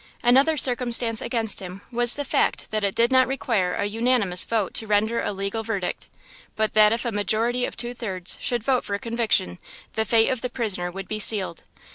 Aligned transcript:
Another 0.23 0.57
circumstance 0.57 1.21
against 1.21 1.59
him 1.59 1.83
was 1.91 2.15
the 2.15 2.25
fact 2.25 2.71
that 2.71 2.83
it 2.83 2.95
did 2.95 3.11
not 3.11 3.27
require 3.27 3.73
an 3.75 3.87
unanimous 3.87 4.43
vote 4.43 4.73
to 4.73 4.87
render 4.87 5.21
a 5.21 5.31
legal 5.31 5.61
verdict, 5.61 6.07
but 6.55 6.73
that 6.73 6.91
if 6.91 7.05
a 7.05 7.11
majority 7.11 7.65
of 7.65 7.77
two 7.77 7.93
thirds 7.93 8.35
should 8.41 8.63
vote 8.63 8.83
for 8.83 8.97
conviction, 8.97 9.59
the 9.93 10.03
fate 10.03 10.29
of 10.31 10.41
the 10.41 10.49
prisoner 10.49 10.89
would 10.89 11.07
be 11.07 11.19
sealed. 11.19 11.61